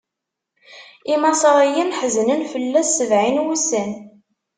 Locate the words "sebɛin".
2.97-3.37